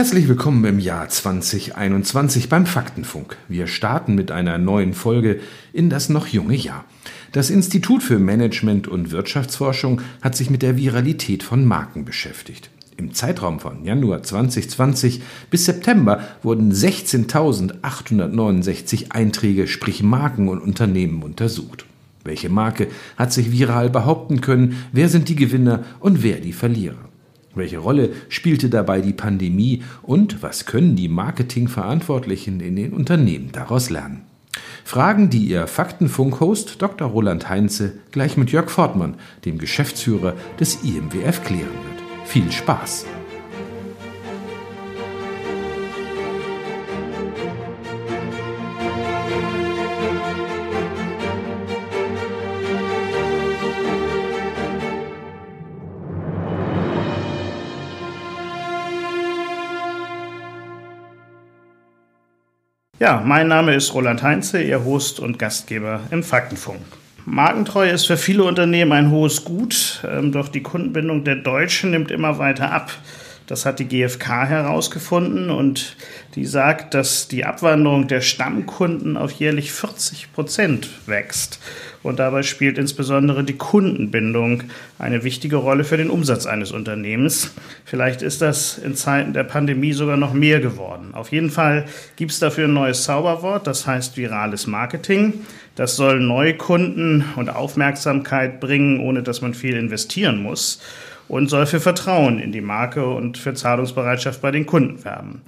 [0.00, 3.36] Herzlich willkommen im Jahr 2021 beim Faktenfunk.
[3.48, 5.40] Wir starten mit einer neuen Folge
[5.74, 6.86] in das noch junge Jahr.
[7.32, 12.70] Das Institut für Management und Wirtschaftsforschung hat sich mit der Viralität von Marken beschäftigt.
[12.96, 15.20] Im Zeitraum von Januar 2020
[15.50, 21.84] bis September wurden 16.869 Einträge, sprich Marken und Unternehmen untersucht.
[22.24, 22.88] Welche Marke
[23.18, 24.76] hat sich viral behaupten können?
[24.92, 27.09] Wer sind die Gewinner und wer die Verlierer?
[27.54, 33.90] Welche Rolle spielte dabei die Pandemie und was können die Marketingverantwortlichen in den Unternehmen daraus
[33.90, 34.22] lernen?
[34.84, 37.08] Fragen, die Ihr Faktenfunk-Host Dr.
[37.08, 42.28] Roland Heinze gleich mit Jörg Fortmann, dem Geschäftsführer des IMWF, klären wird.
[42.28, 43.06] Viel Spaß!
[63.00, 66.82] Ja, mein Name ist Roland Heinze, Ihr Host und Gastgeber im Faktenfunk.
[67.24, 72.10] Markentreue ist für viele Unternehmen ein hohes Gut, ähm, doch die Kundenbindung der Deutschen nimmt
[72.10, 72.92] immer weiter ab.
[73.50, 75.96] Das hat die GfK herausgefunden und
[76.36, 81.58] die sagt, dass die Abwanderung der Stammkunden auf jährlich 40 Prozent wächst.
[82.04, 84.62] Und dabei spielt insbesondere die Kundenbindung
[85.00, 87.52] eine wichtige Rolle für den Umsatz eines Unternehmens.
[87.84, 91.12] Vielleicht ist das in Zeiten der Pandemie sogar noch mehr geworden.
[91.12, 95.40] Auf jeden Fall gibt es dafür ein neues Zauberwort, das heißt virales Marketing.
[95.74, 100.80] Das soll Neukunden und Aufmerksamkeit bringen, ohne dass man viel investieren muss
[101.30, 105.42] und soll für Vertrauen in die Marke und für Zahlungsbereitschaft bei den Kunden werben.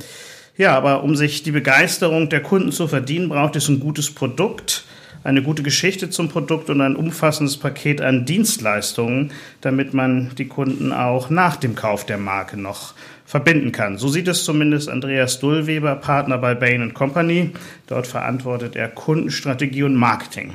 [0.57, 4.85] Ja, aber um sich die Begeisterung der Kunden zu verdienen, braucht es ein gutes Produkt,
[5.25, 10.93] eine gute Geschichte zum Produkt und ein umfassendes Paket an Dienstleistungen, damit man die Kunden
[10.93, 13.97] auch nach dem Kauf der Marke noch verbinden kann.
[13.97, 17.51] So sieht es zumindest Andreas Dullweber, Partner bei Bain Company.
[17.87, 20.53] Dort verantwortet er Kundenstrategie und Marketing.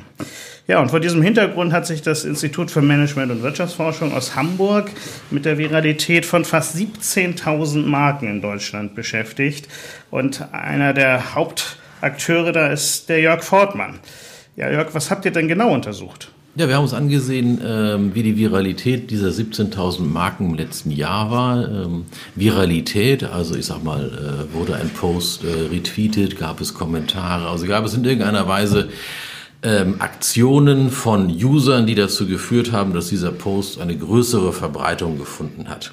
[0.68, 4.90] Ja, und vor diesem Hintergrund hat sich das Institut für Management und Wirtschaftsforschung aus Hamburg
[5.30, 9.66] mit der Viralität von fast 17.000 Marken in Deutschland beschäftigt.
[10.10, 13.98] Und einer der Hauptakteure da ist der Jörg Fortmann.
[14.58, 16.32] Ja, Jörg, was habt ihr denn genau untersucht?
[16.56, 21.30] Ja, wir haben uns angesehen, ähm, wie die Viralität dieser 17.000 Marken im letzten Jahr
[21.30, 21.68] war.
[21.68, 24.10] Ähm, Viralität, also ich sag mal,
[24.50, 28.88] äh, wurde ein Post äh, retweetet, gab es Kommentare, also gab es in irgendeiner Weise
[29.62, 35.68] ähm, Aktionen von Usern, die dazu geführt haben, dass dieser Post eine größere Verbreitung gefunden
[35.68, 35.92] hat.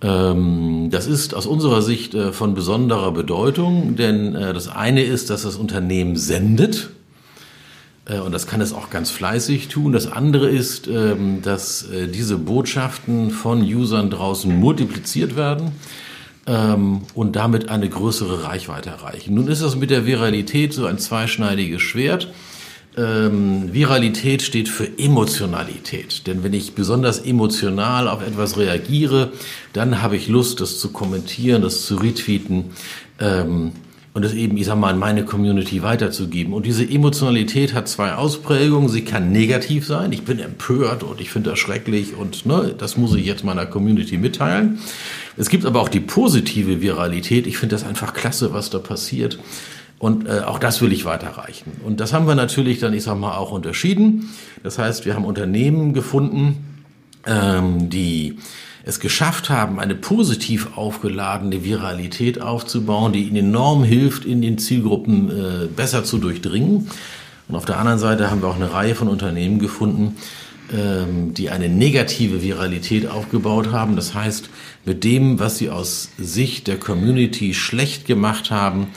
[0.00, 5.56] Das ist aus unserer Sicht äh, von besonderer Bedeutung, denn das eine ist, dass das
[5.56, 6.90] Unternehmen sendet.
[8.06, 9.92] Äh, und das kann es auch ganz fleißig tun.
[9.92, 15.72] Das andere ist, ähm, dass äh, diese Botschaften von Usern draußen multipliziert werden
[16.46, 19.34] ähm, und damit eine größere Reichweite erreichen.
[19.34, 22.32] Nun ist das mit der Viralität so ein zweischneidiges Schwert
[22.96, 26.26] ähm, Viralität steht für Emotionalität.
[26.26, 29.32] Denn wenn ich besonders emotional auf etwas reagiere,
[29.72, 32.66] dann habe ich Lust, das zu kommentieren, das zu retweeten
[34.14, 36.54] und es eben, ich sag mal, in meine Community weiterzugeben.
[36.54, 38.88] Und diese Emotionalität hat zwei Ausprägungen.
[38.88, 40.12] Sie kann negativ sein.
[40.12, 43.66] Ich bin empört und ich finde das schrecklich und ne, das muss ich jetzt meiner
[43.66, 44.78] Community mitteilen.
[45.36, 47.48] Es gibt aber auch die positive Viralität.
[47.48, 49.40] Ich finde das einfach klasse, was da passiert.
[49.98, 51.72] Und äh, auch das will ich weiterreichen.
[51.84, 54.30] Und das haben wir natürlich dann, ich sag mal, auch unterschieden.
[54.62, 56.84] Das heißt, wir haben Unternehmen gefunden,
[57.26, 58.38] ähm, die
[58.86, 65.30] es geschafft haben, eine positiv aufgeladene Viralität aufzubauen, die ihnen enorm hilft, in den Zielgruppen
[65.30, 66.90] äh, besser zu durchdringen.
[67.48, 70.16] Und auf der anderen Seite haben wir auch eine Reihe von Unternehmen gefunden,
[70.72, 73.96] ähm, die eine negative Viralität aufgebaut haben.
[73.96, 74.50] Das heißt,
[74.84, 78.88] mit dem, was sie aus Sicht der Community schlecht gemacht haben,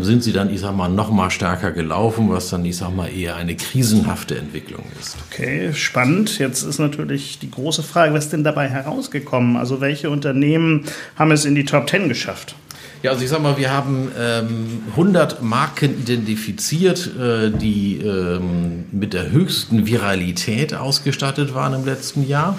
[0.00, 3.08] sind sie dann, ich sag mal, noch mal stärker gelaufen, was dann, ich sag mal,
[3.08, 5.16] eher eine krisenhafte Entwicklung ist.
[5.30, 6.38] Okay, spannend.
[6.38, 9.56] Jetzt ist natürlich die große Frage, was ist denn dabei herausgekommen?
[9.56, 10.84] Also welche Unternehmen
[11.16, 12.54] haben es in die Top 10 geschafft?
[13.02, 19.12] Ja, also ich sag mal, wir haben ähm, 100 Marken identifiziert, äh, die ähm, mit
[19.12, 22.56] der höchsten Viralität ausgestattet waren im letzten Jahr.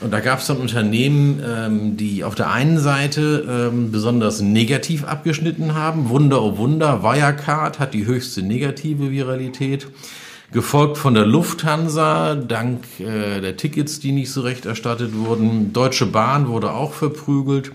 [0.00, 5.04] Und da gab es dann Unternehmen, ähm, die auf der einen Seite ähm, besonders negativ
[5.04, 6.08] abgeschnitten haben.
[6.08, 9.86] Wunder, oh Wunder, Wirecard hat die höchste negative Viralität.
[10.52, 15.72] Gefolgt von der Lufthansa, dank äh, der Tickets, die nicht so recht erstattet wurden.
[15.72, 17.70] Deutsche Bahn wurde auch verprügelt.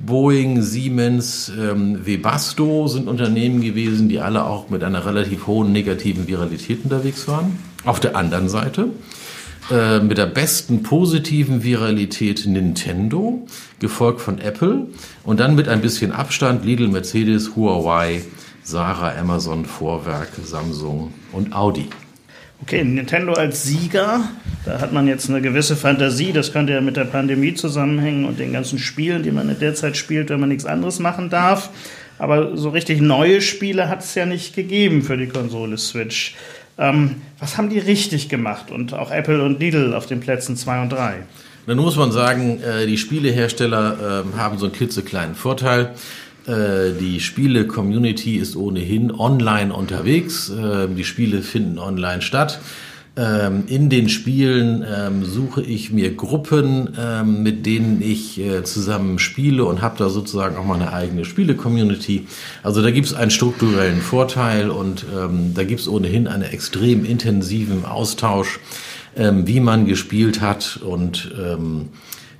[0.00, 6.26] Boeing, Siemens, ähm, Webasto sind Unternehmen gewesen, die alle auch mit einer relativ hohen negativen
[6.26, 7.58] Viralität unterwegs waren.
[7.84, 8.88] Auf der anderen Seite
[9.70, 13.46] Äh, mit der besten positiven Viralität Nintendo,
[13.78, 14.88] gefolgt von Apple
[15.22, 18.22] und dann mit ein bisschen Abstand Lidl, Mercedes, Huawei,
[18.64, 21.86] Sarah, Amazon, Vorwerk, Samsung und Audi.
[22.62, 24.28] Okay, Nintendo als Sieger,
[24.64, 28.40] da hat man jetzt eine gewisse Fantasie, das könnte ja mit der Pandemie zusammenhängen und
[28.40, 31.70] den ganzen Spielen, die man in der Zeit spielt, wenn man nichts anderes machen darf.
[32.18, 36.34] Aber so richtig neue Spiele hat es ja nicht gegeben für die Konsole Switch.
[36.80, 40.82] Ähm, was haben die richtig gemacht und auch Apple und Lidl auf den Plätzen 2
[40.82, 41.22] und 3?
[41.66, 45.94] Dann muss man sagen, äh, die Spielehersteller ähm, haben so einen klitzekleinen Vorteil.
[46.46, 50.50] Äh, die Spiele-Community ist ohnehin online unterwegs.
[50.50, 52.60] Ähm, die Spiele finden online statt.
[53.20, 56.88] Ähm, in den Spielen ähm, suche ich mir Gruppen,
[57.42, 62.26] mit denen ich äh, zusammen spiele und habe da sozusagen auch meine eigene Spiele-Community.
[62.62, 65.04] Also da gibt es einen strukturellen Vorteil und
[65.54, 68.60] da gibt es ohnehin einen extrem intensiven Austausch,
[69.14, 71.30] wie man gespielt hat und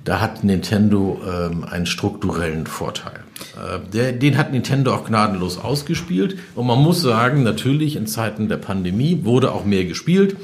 [0.03, 1.21] da hat Nintendo
[1.69, 3.21] einen strukturellen Vorteil.
[3.55, 6.37] Äh, der, den hat Nintendo auch gnadenlos ausgespielt.
[6.55, 10.35] Und man muss sagen, natürlich in Zeiten der Pandemie wurde auch mehr gespielt.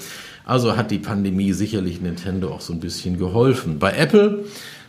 [0.47, 3.79] Also hat die Pandemie sicherlich Nintendo auch so ein bisschen geholfen.
[3.79, 4.45] Bei Apple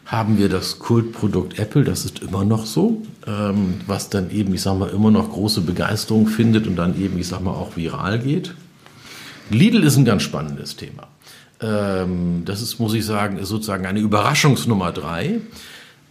[0.06, 4.62] haben wir das Kultprodukt Apple, das ist immer noch so, ähm, was dann eben, ich
[4.62, 8.20] sag mal, immer noch große Begeisterung findet und dann eben, ich sag mal, auch viral
[8.20, 8.54] geht.
[9.50, 11.08] Lidl ist ein ganz spannendes Thema.
[11.60, 15.40] Ähm, das ist, muss ich sagen, ist sozusagen eine Überraschungsnummer drei.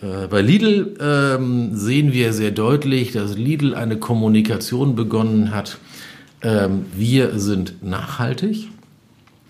[0.02, 5.78] Äh, bei Lidl ähm, sehen wir sehr deutlich, dass Lidl eine Kommunikation begonnen hat.
[6.42, 8.68] Ähm, wir sind nachhaltig.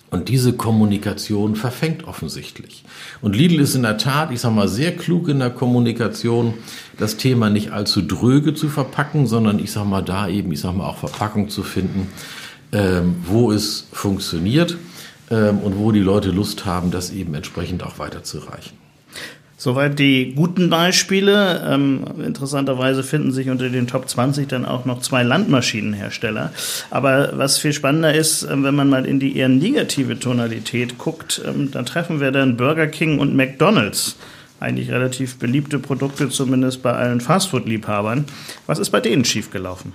[0.10, 2.84] Und diese Kommunikation verfängt offensichtlich.
[3.22, 6.54] Und Lidl ist in der Tat, ich sag mal, sehr klug in der Kommunikation,
[6.98, 10.76] das Thema nicht allzu dröge zu verpacken, sondern ich sag mal, da eben, ich sag
[10.76, 12.08] mal, auch Verpackung zu finden,
[12.72, 14.78] ähm, wo es funktioniert
[15.30, 18.87] ähm, und wo die Leute Lust haben, das eben entsprechend auch weiterzureichen.
[19.60, 21.68] Soweit die guten Beispiele.
[21.68, 26.54] Ähm, interessanterweise finden sich unter den Top 20 dann auch noch zwei Landmaschinenhersteller.
[26.92, 31.42] Aber was viel spannender ist, äh, wenn man mal in die eher negative Tonalität guckt,
[31.44, 34.18] ähm, dann treffen wir dann Burger King und McDonald's.
[34.60, 38.26] Eigentlich relativ beliebte Produkte, zumindest bei allen Fastfood-Liebhabern.
[38.68, 39.94] Was ist bei denen schiefgelaufen?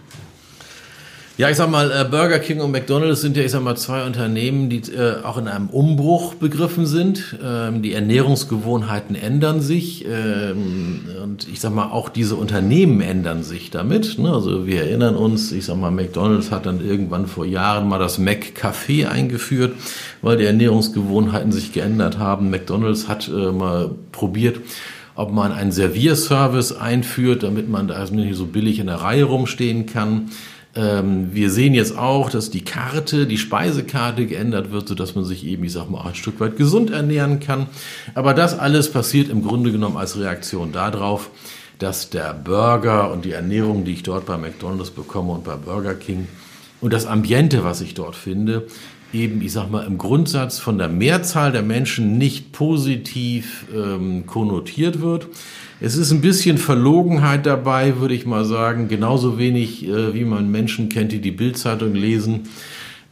[1.39, 4.05] Ja, ich sag mal, äh, Burger King und McDonald's sind ja, ich sag mal, zwei
[4.05, 7.39] Unternehmen, die äh, auch in einem Umbruch begriffen sind.
[7.43, 13.71] Ähm, die Ernährungsgewohnheiten ändern sich ähm, und ich sag mal, auch diese Unternehmen ändern sich
[13.71, 14.19] damit.
[14.19, 14.31] Ne?
[14.31, 18.19] Also wir erinnern uns, ich sag mal, McDonald's hat dann irgendwann vor Jahren mal das
[18.19, 19.75] Mac-Café eingeführt,
[20.21, 22.51] weil die Ernährungsgewohnheiten sich geändert haben.
[22.51, 24.61] McDonald's hat äh, mal probiert,
[25.15, 29.87] ob man einen Servierservice einführt, damit man da nicht so billig in der Reihe rumstehen
[29.87, 30.31] kann.
[30.75, 35.47] Ähm, wir sehen jetzt auch, dass die Karte, die Speisekarte geändert wird, sodass man sich
[35.47, 37.67] eben, ich sag mal, auch ein Stück weit gesund ernähren kann.
[38.15, 41.31] Aber das alles passiert im Grunde genommen als Reaktion darauf,
[41.79, 45.95] dass der Burger und die Ernährung, die ich dort bei McDonald's bekomme und bei Burger
[45.95, 46.29] King
[46.81, 48.67] und das Ambiente, was ich dort finde,
[49.13, 55.01] eben, ich sag mal, im Grundsatz von der Mehrzahl der Menschen nicht positiv ähm, konnotiert
[55.01, 55.29] wird.
[55.85, 58.87] Es ist ein bisschen Verlogenheit dabei, würde ich mal sagen.
[58.87, 62.43] Genauso wenig, äh, wie man Menschen kennt, die die Bildzeitung lesen,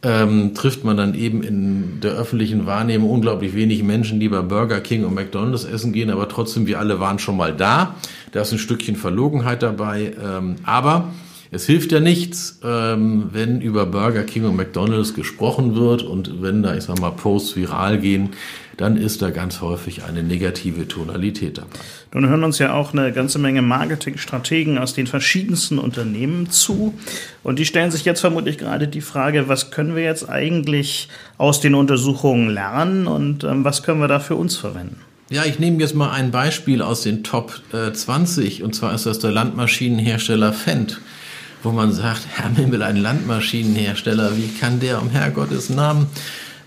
[0.03, 4.79] ähm, trifft man dann eben in der öffentlichen Wahrnehmung unglaublich wenig Menschen, die bei Burger
[4.79, 7.95] King und McDonald's essen gehen, aber trotzdem, wir alle waren schon mal da.
[8.31, 10.13] Da ist ein Stückchen Verlogenheit dabei.
[10.23, 11.09] Ähm, aber
[11.53, 16.63] es hilft ja nichts, ähm, wenn über Burger King und McDonald's gesprochen wird und wenn
[16.63, 18.29] da, ich sag mal, Posts viral gehen,
[18.77, 21.77] dann ist da ganz häufig eine negative Tonalität dabei.
[22.13, 26.93] Nun hören uns ja auch eine ganze Menge Marketingstrategen aus den verschiedensten Unternehmen zu.
[27.43, 31.59] Und die stellen sich jetzt vermutlich gerade die Frage, was können wir jetzt eigentlich aus
[31.59, 35.01] den Untersuchungen lernen und ähm, was können wir da für uns verwenden?
[35.29, 39.05] Ja, ich nehme jetzt mal ein Beispiel aus den Top äh, 20 und zwar ist
[39.05, 41.01] das der Landmaschinenhersteller Fendt
[41.63, 46.07] wo man sagt, Herr Mimmel, ein Landmaschinenhersteller, wie kann der um Herrgottes Namen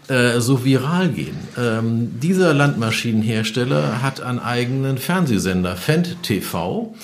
[0.09, 1.37] äh, so viral gehen?
[1.59, 6.95] Ähm, dieser Landmaschinenhersteller hat einen eigenen Fernsehsender, Fendt TV.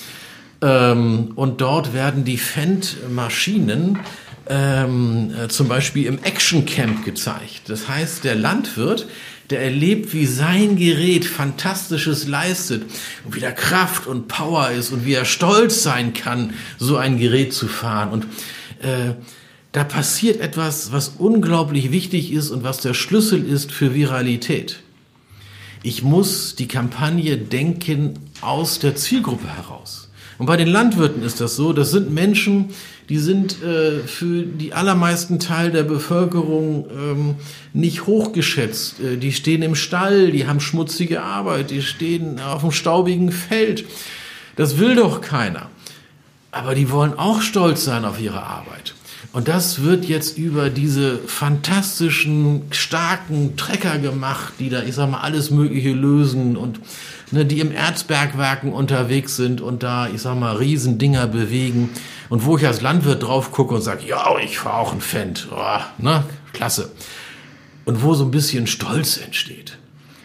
[0.61, 3.99] Ähm, und dort werden die Fendt-Maschinen
[4.47, 7.63] ähm, äh, zum Beispiel im Action Camp gezeigt.
[7.67, 9.07] Das heißt, der Landwirt
[9.51, 12.83] der erlebt, wie sein Gerät Fantastisches leistet
[13.25, 17.17] und wie da Kraft und Power ist und wie er stolz sein kann, so ein
[17.17, 18.09] Gerät zu fahren.
[18.09, 18.25] Und
[18.81, 19.13] äh,
[19.71, 24.79] da passiert etwas, was unglaublich wichtig ist und was der Schlüssel ist für Viralität.
[25.83, 30.09] Ich muss die Kampagne denken aus der Zielgruppe heraus.
[30.37, 32.69] Und bei den Landwirten ist das so, das sind Menschen,
[33.09, 37.35] die sind äh, für die allermeisten Teil der Bevölkerung ähm,
[37.73, 38.99] nicht hochgeschätzt.
[38.99, 43.85] Äh, die stehen im Stall, die haben schmutzige Arbeit, die stehen auf dem staubigen Feld.
[44.55, 45.69] Das will doch keiner.
[46.51, 48.93] Aber die wollen auch stolz sein auf ihre Arbeit.
[49.33, 55.21] Und das wird jetzt über diese fantastischen, starken Trecker gemacht, die da, ich sag mal,
[55.21, 56.81] alles Mögliche lösen und
[57.31, 61.89] ne, die im Erzbergwerken unterwegs sind und da, ich sag mal, Riesendinger bewegen.
[62.29, 65.47] Und wo ich als Landwirt drauf gucke und sage, ja, ich fahre auch ein Fendt,
[65.51, 66.23] oh, ne,
[66.53, 66.91] klasse.
[67.85, 69.77] Und wo so ein bisschen Stolz entsteht.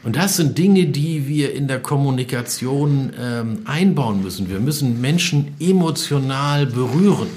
[0.04, 4.48] Und das sind Dinge, die wir in der Kommunikation ähm, einbauen müssen.
[4.48, 7.28] Wir müssen Menschen emotional berühren.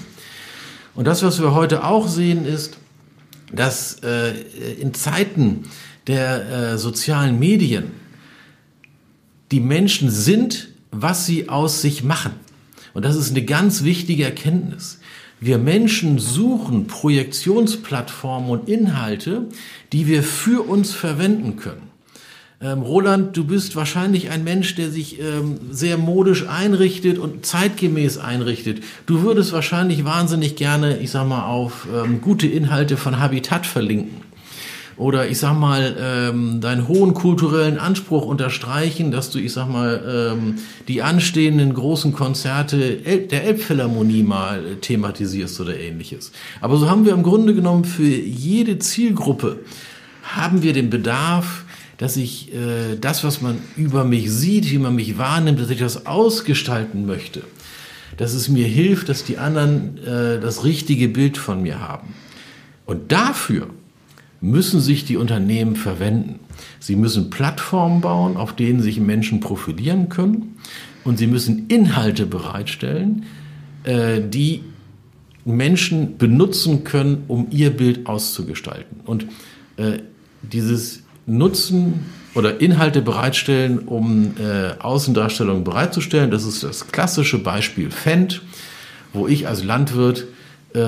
[0.93, 2.77] Und das, was wir heute auch sehen, ist,
[3.51, 4.33] dass äh,
[4.79, 5.63] in Zeiten
[6.05, 7.91] der äh, sozialen Medien
[9.51, 12.31] die Menschen sind, was sie aus sich machen.
[12.93, 14.99] Und das ist eine ganz wichtige Erkenntnis.
[15.39, 19.47] Wir Menschen suchen Projektionsplattformen und Inhalte,
[19.93, 21.89] die wir für uns verwenden können.
[22.61, 28.17] Ähm, Roland, du bist wahrscheinlich ein Mensch, der sich ähm, sehr modisch einrichtet und zeitgemäß
[28.17, 28.83] einrichtet.
[29.05, 34.28] Du würdest wahrscheinlich wahnsinnig gerne, ich sag mal, auf ähm, gute Inhalte von Habitat verlinken.
[34.99, 40.33] Oder ich sag mal, ähm, deinen hohen kulturellen Anspruch unterstreichen, dass du, ich sag mal,
[40.33, 40.55] ähm,
[40.89, 46.33] die anstehenden großen Konzerte El der Elbphilharmonie mal thematisierst oder ähnliches.
[46.59, 49.61] Aber so haben wir im Grunde genommen für jede Zielgruppe
[50.21, 51.63] haben wir den Bedarf,
[51.97, 55.79] dass ich äh, das, was man über mich sieht, wie man mich wahrnimmt, dass ich
[55.79, 57.43] das ausgestalten möchte.
[58.17, 62.15] Dass es mir hilft, dass die anderen äh, das richtige Bild von mir haben.
[62.85, 63.67] Und dafür
[64.41, 66.39] müssen sich die Unternehmen verwenden.
[66.79, 70.57] Sie müssen Plattformen bauen, auf denen sich Menschen profilieren können.
[71.03, 73.25] Und sie müssen Inhalte bereitstellen,
[73.83, 74.63] äh, die
[75.45, 79.01] Menschen benutzen können, um ihr Bild auszugestalten.
[79.05, 79.25] Und
[79.77, 79.99] äh,
[80.41, 82.05] dieses nutzen
[82.35, 86.31] oder Inhalte bereitstellen, um äh, Außendarstellungen bereitzustellen.
[86.31, 88.41] Das ist das klassische Beispiel Fendt,
[89.13, 90.27] wo ich als Landwirt
[90.73, 90.79] äh,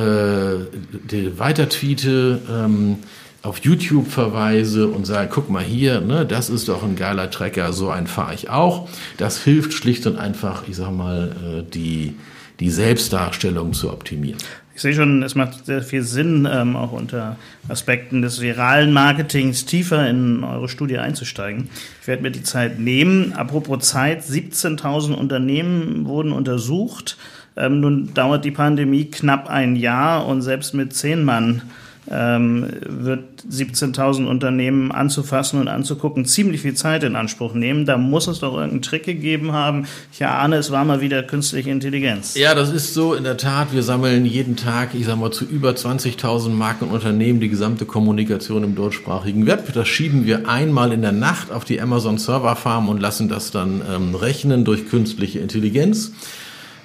[1.37, 2.97] weiter tweete, ähm,
[3.43, 7.73] auf YouTube verweise und sage, guck mal hier, ne, das ist doch ein geiler Trecker,
[7.73, 8.87] so einen fahre ich auch.
[9.17, 12.15] Das hilft schlicht und einfach, ich sag mal, äh, die,
[12.59, 14.37] die Selbstdarstellung zu optimieren.
[14.73, 17.35] Ich sehe schon, es macht sehr viel Sinn, ähm, auch unter
[17.67, 21.69] Aspekten des viralen Marketings tiefer in eure Studie einzusteigen.
[22.01, 23.33] Ich werde mir die Zeit nehmen.
[23.33, 27.17] Apropos Zeit, 17.000 Unternehmen wurden untersucht.
[27.57, 31.63] Ähm, nun dauert die Pandemie knapp ein Jahr und selbst mit zehn Mann
[32.09, 37.85] ähm, wird 17.000 Unternehmen anzufassen und anzugucken ziemlich viel Zeit in Anspruch nehmen.
[37.85, 39.85] Da muss es doch irgendeinen Trick gegeben haben.
[40.11, 42.35] Ich ahne, es war mal wieder künstliche Intelligenz.
[42.35, 43.73] Ja, das ist so in der Tat.
[43.73, 47.85] Wir sammeln jeden Tag, ich sage mal, zu über 20.000 Marken und Unternehmen die gesamte
[47.85, 49.71] Kommunikation im deutschsprachigen Web.
[49.73, 53.51] Das schieben wir einmal in der Nacht auf die Amazon Server Farm und lassen das
[53.51, 56.11] dann ähm, rechnen durch künstliche Intelligenz.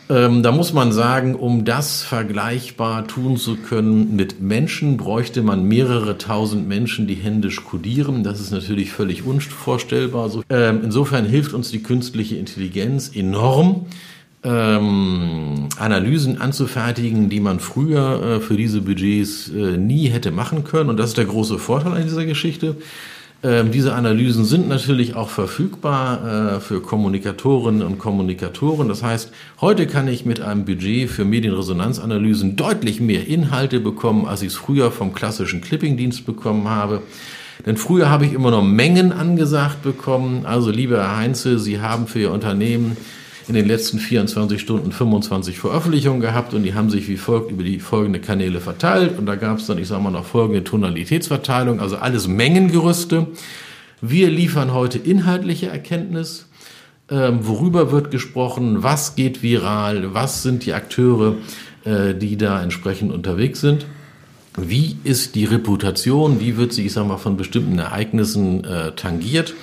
[0.09, 5.65] Ähm, da muss man sagen, um das vergleichbar tun zu können mit Menschen, bräuchte man
[5.65, 8.23] mehrere tausend Menschen, die händisch kodieren.
[8.23, 10.31] Das ist natürlich völlig unvorstellbar.
[10.49, 13.87] Ähm, insofern hilft uns die künstliche Intelligenz enorm.
[14.45, 20.89] Ähm, Analysen anzufertigen, die man früher äh, für diese Budgets äh, nie hätte machen können.
[20.89, 22.77] Und das ist der große Vorteil an dieser Geschichte.
[23.47, 28.89] Ähm, diese Analysen sind natürlich auch verfügbar äh, für Kommunikatorinnen und Kommunikatoren.
[28.89, 34.43] Das heißt, heute kann ich mit einem Budget für Medienresonanzanalysen deutlich mehr Inhalte bekommen, als
[34.43, 37.03] ich es früher vom klassischen Clipping-Dienst bekommen habe.
[37.65, 40.45] Denn früher habe ich immer noch Mengen angesagt bekommen.
[40.45, 42.97] Also, lieber Herr Heinze, Sie haben für Ihr Unternehmen
[43.49, 47.63] in den letzten 24 Stunden 25 Veröffentlichungen gehabt und die haben sich wie folgt über
[47.63, 51.81] die folgenden Kanäle verteilt und da gab es dann, ich sage mal, noch folgende Tonalitätsverteilung,
[51.81, 53.29] also alles Mengengerüste.
[54.01, 56.49] Wir liefern heute inhaltliche Erkenntnis.
[57.09, 58.83] Ähm, worüber wird gesprochen?
[58.83, 60.13] Was geht viral?
[60.13, 61.37] Was sind die Akteure,
[61.85, 63.87] äh, die da entsprechend unterwegs sind?
[64.57, 66.41] Wie ist die Reputation?
[66.41, 69.55] Wie wird sie, ich sage mal, von bestimmten Ereignissen äh, tangiert?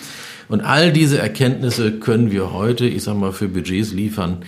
[0.49, 4.39] Und all diese Erkenntnisse können wir heute, ich sag mal, für Budgets liefern,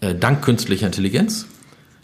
[0.00, 1.46] äh, dank künstlicher Intelligenz,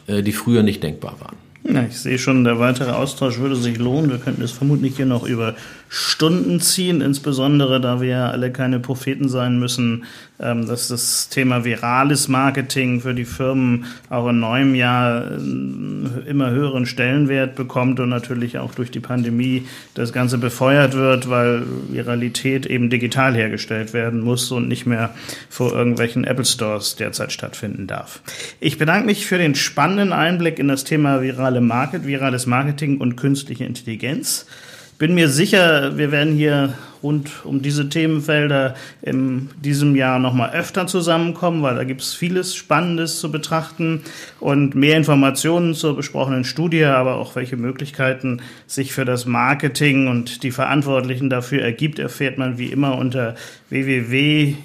[0.06, 1.36] äh, die früher nicht denkbar waren.
[1.66, 4.10] Ja, ich sehe schon, der weitere Austausch würde sich lohnen.
[4.10, 5.54] Wir könnten es vermutlich hier noch über
[5.96, 10.06] Stunden ziehen, insbesondere da wir ja alle keine Propheten sein müssen,
[10.40, 16.50] ähm, dass das Thema virales Marketing für die Firmen auch in neuem Jahr äh, immer
[16.50, 22.66] höheren Stellenwert bekommt und natürlich auch durch die Pandemie das Ganze befeuert wird, weil Viralität
[22.66, 25.14] eben digital hergestellt werden muss und nicht mehr
[25.48, 28.20] vor irgendwelchen Apple Stores derzeit stattfinden darf.
[28.58, 33.14] Ich bedanke mich für den spannenden Einblick in das Thema virale Market, virales Marketing und
[33.14, 34.46] künstliche Intelligenz
[34.98, 36.74] bin mir sicher, wir werden hier
[37.04, 42.14] rund um diese Themenfelder in diesem Jahr noch mal öfter zusammenkommen, weil da gibt es
[42.14, 44.00] vieles Spannendes zu betrachten
[44.40, 50.42] und mehr Informationen zur besprochenen Studie, aber auch welche Möglichkeiten sich für das Marketing und
[50.42, 53.36] die Verantwortlichen dafür ergibt, erfährt man wie immer unter
[53.68, 54.64] www.imwf.de.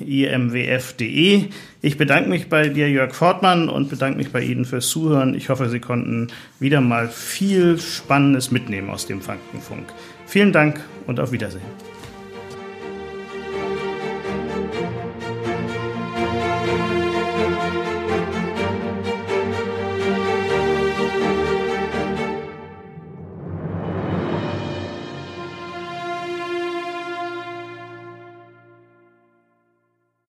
[1.81, 5.33] Ich bedanke mich bei dir, Jörg Fortmann, und bedanke mich bei Ihnen fürs Zuhören.
[5.33, 6.27] Ich hoffe, Sie konnten
[6.59, 9.93] wieder mal viel Spannendes mitnehmen aus dem Frankenfunk.
[10.25, 11.98] Vielen Dank und auf Wiedersehen.